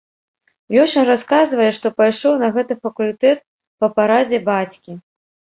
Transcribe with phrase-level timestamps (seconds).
[0.75, 3.45] Лёша расказвае, што пайшоў на гэты факультэт
[3.83, 4.99] па парадзе бацькі.